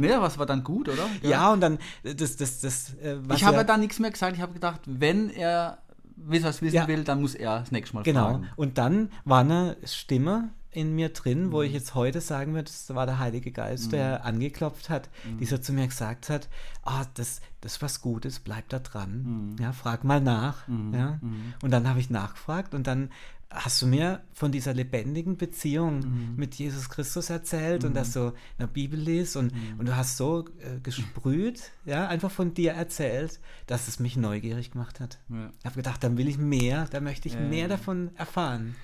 [0.00, 1.06] nee, was war dann gut, oder?
[1.20, 4.34] Ja, ja und dann, das, das, das, äh, Ich habe ja dann nichts mehr gesagt.
[4.34, 5.78] Ich habe gedacht, wenn er
[6.16, 8.24] was wissen will, dann muss er das nächste Mal genau.
[8.24, 8.42] fragen.
[8.42, 8.52] Genau.
[8.56, 11.52] Und dann war eine Stimme in mir drin, mhm.
[11.52, 13.90] wo ich jetzt heute sagen würde, das war der Heilige Geist, mhm.
[13.90, 15.38] der angeklopft hat, mhm.
[15.38, 16.48] dieser zu mir gesagt hat,
[16.82, 19.56] ah, das, das ist was Gutes, bleib da dran, mhm.
[19.62, 20.94] ja, frag mal nach, mhm.
[20.94, 21.18] ja.
[21.20, 21.54] Mhm.
[21.62, 23.10] Und dann habe ich nachgefragt und dann
[23.54, 28.34] hast du mir von dieser lebendigen Beziehung mit Jesus Christus erzählt und dass du in
[28.60, 33.40] der Bibel liest und, und du hast so äh, gesprüht, ja, einfach von dir erzählt,
[33.66, 35.18] dass es mich neugierig gemacht hat.
[35.28, 35.50] Ja.
[35.58, 37.40] Ich habe gedacht, dann will ich mehr, da möchte ich ja.
[37.40, 38.74] mehr davon erfahren.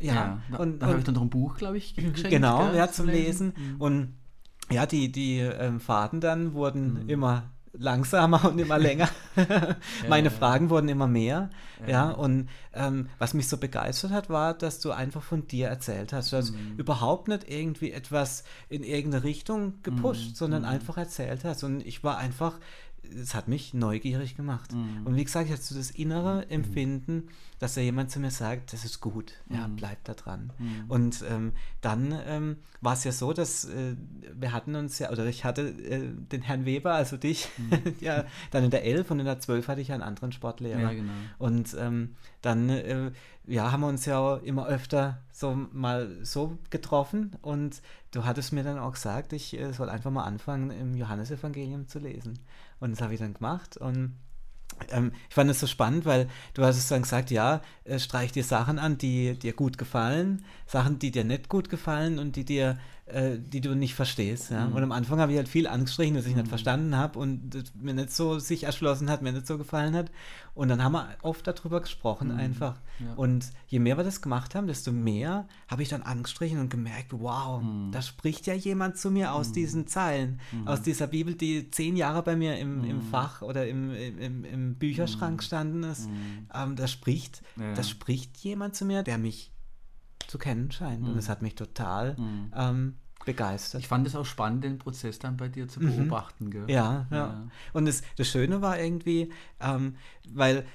[0.00, 2.24] Ja, ja und, da habe ich dann noch ein Buch, glaube ich, geschenkt.
[2.30, 3.52] Genau, ja, zum Lesen.
[3.56, 3.80] Mhm.
[3.80, 4.14] Und
[4.70, 7.08] ja, die, die ähm, Fahrten dann wurden mhm.
[7.08, 9.08] immer langsamer und immer länger.
[10.08, 10.34] Meine ja.
[10.34, 11.50] Fragen wurden immer mehr.
[11.82, 12.10] Ja, Ja.
[12.10, 16.32] und ähm, was mich so begeistert hat, war, dass du einfach von dir erzählt hast.
[16.32, 16.74] Du hast Mhm.
[16.78, 20.34] überhaupt nicht irgendwie etwas in irgendeine Richtung gepusht, Mhm.
[20.34, 20.68] sondern Mhm.
[20.68, 21.62] einfach erzählt hast.
[21.62, 22.58] Und ich war einfach,
[23.02, 24.72] es hat mich neugierig gemacht.
[24.72, 25.06] Mhm.
[25.06, 28.72] Und wie gesagt, ich hatte so das innere Empfinden, dass da jemand zu mir sagt,
[28.72, 29.76] das ist gut, ja, Mhm.
[29.76, 30.52] bleib da dran.
[30.58, 30.84] Mhm.
[30.88, 33.96] Und ähm, dann ähm, war es ja so, dass äh,
[34.34, 37.48] wir hatten uns ja, oder ich hatte äh, den Herrn Weber, also dich,
[38.00, 40.80] ja, dann in der 11 und in der 12 hatte ich ja einen anderen Sportlehrer.
[40.80, 41.12] Ja, genau.
[41.38, 43.10] Und ähm, dann äh,
[43.46, 47.82] ja, haben wir uns ja auch immer öfter so mal so getroffen und
[48.12, 51.98] du hattest mir dann auch gesagt, ich äh, soll einfach mal anfangen, im Johannesevangelium zu
[51.98, 52.38] lesen.
[52.80, 53.76] Und das habe ich dann gemacht.
[53.76, 54.16] Und
[54.90, 58.32] ähm, ich fand es so spannend, weil du hast es dann gesagt, ja, äh, streich
[58.32, 62.44] dir Sachen an, die dir gut gefallen, Sachen, die dir nicht gut gefallen und die
[62.44, 62.78] dir,
[63.12, 64.50] äh, die du nicht verstehst.
[64.50, 64.66] Ja?
[64.66, 64.74] Mhm.
[64.74, 67.50] Und am Anfang habe ich halt viel angestrichen, dass ich nicht verstanden habe und
[67.82, 70.10] mir nicht so sich erschlossen hat, mir nicht so gefallen hat.
[70.54, 72.38] Und dann haben wir oft darüber gesprochen Mhm.
[72.38, 72.80] einfach.
[72.98, 73.14] Ja.
[73.14, 77.12] Und je mehr wir das gemacht haben, desto mehr habe ich dann angestrichen und gemerkt,
[77.12, 77.92] wow, Mhm.
[77.92, 82.22] da spricht ja jemand zu mir aus diesen Zeilen, aus dieser Bibel, die zehn Jahre
[82.22, 86.08] bei mir im, im Fach oder im, im, im Bücherschrank gestanden ist.
[86.10, 86.46] Mhm.
[86.54, 87.72] Ähm, da spricht, Ja.
[87.74, 89.50] da spricht jemand zu mir, der mich
[90.26, 91.02] zu kennen scheint.
[91.06, 92.52] Und das hat mich total Mhm.
[92.54, 92.94] ähm,
[93.24, 93.80] begeistert.
[93.80, 96.50] Ich fand es auch spannend, den Prozess dann bei dir zu beobachten.
[96.50, 96.62] Gell?
[96.62, 96.68] Mhm.
[96.68, 97.16] Ja, ja.
[97.16, 97.48] Ja.
[97.72, 99.96] Und das, das Schöne war irgendwie, ähm,
[100.28, 100.66] weil,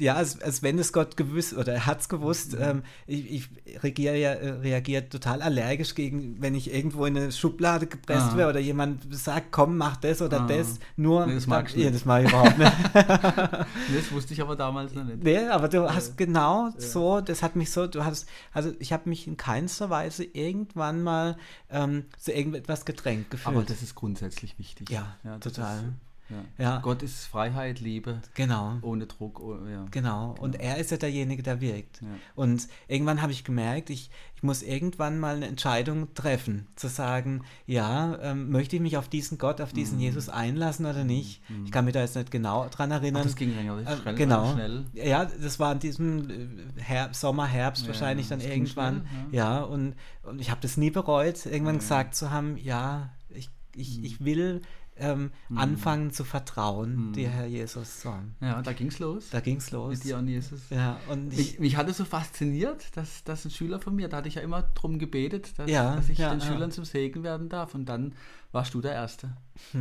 [0.00, 2.62] ja, als, als wenn es Gott gewusst, oder er hat es gewusst, Mhm.
[2.62, 7.32] ähm, ich, ich reagiere ja, äh, reagiere total allergisch gegen, wenn ich irgendwo in eine
[7.32, 8.36] Schublade gepresst Ah.
[8.38, 10.46] wäre oder jemand sagt, komm, mach das oder Ah.
[10.46, 12.72] das, nur, Nee, das magst du ja, das mag ich überhaupt nicht.
[13.94, 15.22] Das wusste ich aber damals noch nicht.
[15.22, 19.08] Nee, aber du hast genau so, das hat mich so, du hast, also ich habe
[19.08, 21.36] mich in keinster Weise irgendwann mal
[21.70, 23.54] ähm, zu irgendetwas gedrängt gefühlt.
[23.54, 24.88] Aber das ist grundsätzlich wichtig.
[24.90, 25.76] Ja, das total.
[25.76, 25.84] Ist,
[26.30, 26.64] ja.
[26.64, 26.78] Ja.
[26.78, 28.78] Gott ist Freiheit, Liebe, genau.
[28.82, 29.40] ohne Druck.
[29.40, 29.86] Oh, ja.
[29.90, 32.00] Genau, und er ist ja derjenige, der wirkt.
[32.02, 32.08] Ja.
[32.34, 37.42] Und irgendwann habe ich gemerkt, ich, ich muss irgendwann mal eine Entscheidung treffen, zu sagen,
[37.66, 41.42] ja, ähm, möchte ich mich auf diesen Gott, auf diesen Jesus einlassen oder nicht?
[41.64, 43.12] Ich kann mich da jetzt nicht genau dran erinnern.
[43.14, 43.18] Mhm.
[43.20, 44.14] Ach, das ging relativ Äh, schnell.
[44.14, 44.52] genau.
[44.52, 44.84] schnell.
[44.94, 46.46] Ja, das war in diesem äh,
[46.82, 49.06] Her Sommer, Herbst wahrscheinlich dann irgendwann.
[49.30, 49.60] schnell, ja.
[49.60, 54.04] und, und ich habe das nie bereut, irgendwann gesagt zu haben, ja, ich, ich, Mhm.
[54.04, 54.62] ich will
[55.00, 57.12] ähm, anfangen zu vertrauen, Mhm.
[57.14, 58.02] dir, Herr Jesus.
[58.02, 58.14] So.
[58.40, 59.30] Ja, da ging's los.
[59.30, 59.90] Da ging es los.
[59.90, 60.60] mit dir und Jesus.
[60.70, 64.18] Ja, und ich, Mich, mich hatte so fasziniert, dass, dass ein Schüler von mir, da
[64.18, 66.46] hatte ich ja immer drum gebetet, dass, Ja, dass ich ja, den ja.
[66.46, 67.74] Schülern zum Segen werden darf.
[67.74, 68.14] Und dann
[68.52, 69.30] warst du der Erste.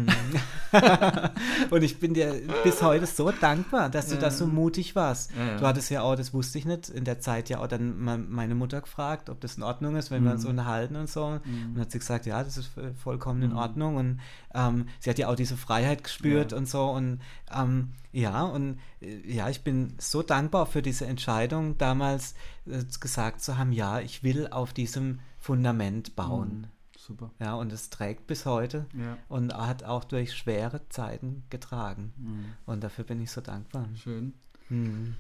[1.72, 4.22] Und ich bin dir bis heute so dankbar, dass du Ja.
[4.22, 5.32] da so mutig warst.
[5.36, 5.58] Ja, ja.
[5.58, 8.18] Du hattest ja auch, das wusste ich nicht, in der Zeit ja auch dann me-
[8.18, 10.36] meine Mutter gefragt, ob das in Ordnung ist, wenn wir Mhm.
[10.36, 11.26] uns unterhalten und so.
[11.26, 12.70] Und hat sie gesagt, ja, das ist
[13.02, 13.96] vollkommen in Ordnung.
[13.96, 14.20] Und
[14.54, 16.58] ähm, sie hat ja auch diese Freiheit gespürt Ja.
[16.58, 16.90] und so.
[16.90, 17.20] Und
[17.56, 22.34] ähm, ja, und äh, ja, ich bin so dankbar für diese Entscheidung, damals
[22.66, 26.68] äh, gesagt zu haben, ja, ich will auf diesem Fundament bauen.
[26.98, 27.32] Super.
[27.40, 29.18] Ja, und es trägt bis heute Ja.
[29.30, 32.14] und hat auch durch schwere Zeiten getragen.
[32.18, 32.46] Mhm.
[32.66, 33.88] Und dafür bin ich so dankbar.
[33.96, 34.34] Schön.
[34.70, 35.16] Mhm.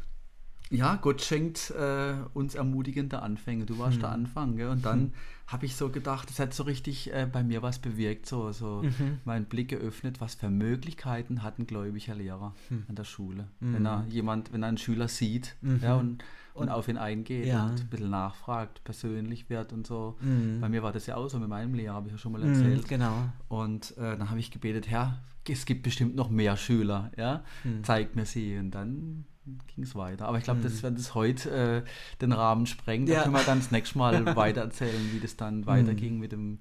[0.72, 3.66] Ja, Gott schenkt äh, uns ermutigende Anfänge.
[3.66, 4.02] Du warst Hm.
[4.02, 4.68] der Anfang, gell?
[4.68, 5.14] Und dann
[5.52, 8.84] habe ich so gedacht, es hat so richtig äh, bei mir was bewirkt, so, so
[8.84, 9.20] Mhm.
[9.26, 12.86] meinen Blick geöffnet, was für Möglichkeiten hat ein gläubiger Lehrer Hm.
[12.88, 13.48] an der Schule.
[13.60, 13.74] Mhm.
[13.74, 17.66] Wenn er jemand, wenn er einen Schüler sieht ja, und, und, auf ihn eingeht Ja.
[17.66, 20.18] und ein bisschen nachfragt, persönlich wird und so.
[20.22, 20.60] Mhm.
[20.62, 22.42] Bei mir war das ja auch so mit meinem Lehrer, habe ich ja schon mal
[22.42, 22.88] Mhm, erzählt.
[22.88, 23.30] genau.
[23.48, 27.84] Und äh, dann habe ich gebetet, Herr, es gibt bestimmt noch mehr Schüler, ja, Hm.
[27.84, 28.56] zeig mir sie.
[28.58, 29.26] Und dann
[29.74, 30.28] ging es weiter.
[30.28, 33.16] Aber ich glaube, das, wenn das heute äh, den Rahmen sprengt, Ja.
[33.16, 36.60] dann können wir dann das nächste Mal weiter erzählen, wie das dann weiterging mit dem.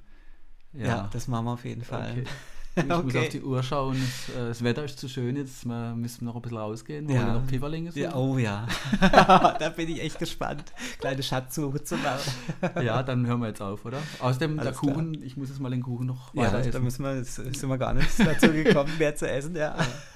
[0.72, 1.08] Ja.
[1.12, 2.10] das machen wir auf jeden Fall.
[2.12, 2.24] okay.
[2.76, 3.18] Ich muss Okay.
[3.18, 3.96] auf die Uhr schauen.
[3.96, 5.64] Es, äh, das Wetter ist zu schön jetzt.
[5.66, 7.08] Wir müssen noch ein bisschen rausgehen.
[7.08, 7.26] Ja.
[7.26, 8.02] wir noch Pfifferlinge suchen?
[8.04, 8.68] Ja, oh ja.
[9.00, 10.62] da bin ich echt gespannt,
[11.00, 12.30] kleine Schatzsuche zu machen.
[12.84, 13.98] Ja, dann hören wir jetzt auf, oder?
[14.20, 14.92] Außerdem, der Alles klar.
[14.94, 16.84] Kuchen, ich muss jetzt mal den Kuchen noch Ja, weiter da essen.
[16.84, 19.56] müssen wir, jetzt sind wir gar nicht dazu gekommen, mehr zu essen.
[19.56, 19.74] Ja,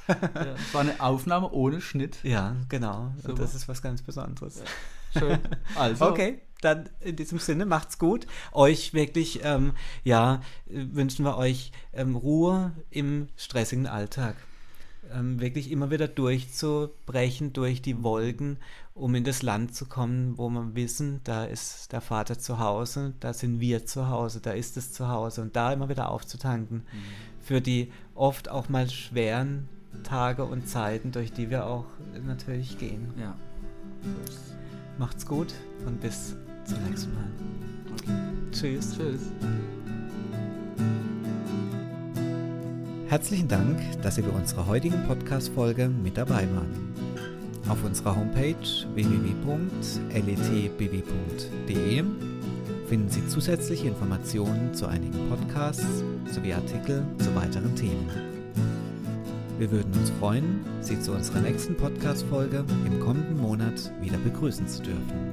[0.09, 2.19] Ja, es war eine Aufnahme ohne Schnitt.
[2.23, 3.12] ja genau.
[3.23, 3.43] Super.
[3.43, 4.62] das ist was ganz Besonderes.
[5.17, 5.38] Schön.
[5.77, 8.27] Also, Okay, dann in diesem Sinne macht's gut.
[8.53, 9.73] Euch wirklich, ähm,
[10.05, 14.37] ja, wünschen wir euch ähm, Ruhe im stressigen Alltag.
[15.12, 18.59] Ähm, wirklich immer wieder durchzubrechen durch die Wolken,
[18.95, 23.12] um in das Land zu kommen, wo wir wissen, da ist der Vater zu Hause,
[23.21, 26.87] da sind wir zu Hause, da ist es zu Hause und da immer wieder aufzutanken
[27.43, 29.69] für die oft auch mal schweren
[30.03, 31.87] Tage und Zeiten, durch die wir auch
[32.27, 33.13] natürlich gehen.
[33.19, 33.35] Ja.
[34.99, 35.55] Macht's gut
[35.87, 37.29] und bis zum nächsten Mal.
[38.53, 38.97] Tschüss.
[38.97, 39.33] Tschüss.
[43.09, 46.95] Herzlichen Dank, dass Sie bei unserer heutigen Podcast-Folge mit dabei waren.
[47.69, 48.57] Auf unserer Homepage
[48.95, 50.05] www.letbw.de
[52.89, 58.32] finden Sie zusätzliche Informationen zu einigen Podcasts sowie Artikel zu weiteren Themen.
[59.62, 64.83] Wir würden uns freuen, Sie zu unserer nächsten Podcast-Folge im kommenden Monat wieder begrüßen zu
[64.83, 65.32] dürfen.